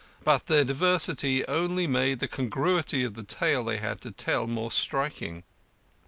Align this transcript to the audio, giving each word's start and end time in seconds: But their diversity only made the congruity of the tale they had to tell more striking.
But 0.23 0.47
their 0.47 0.63
diversity 0.63 1.47
only 1.47 1.85
made 1.85 2.21
the 2.21 2.27
congruity 2.27 3.03
of 3.03 3.13
the 3.13 3.21
tale 3.21 3.63
they 3.63 3.77
had 3.77 4.01
to 4.01 4.09
tell 4.09 4.47
more 4.47 4.71
striking. 4.71 5.43